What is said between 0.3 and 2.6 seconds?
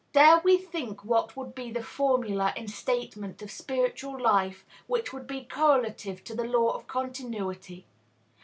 we think what would be the formula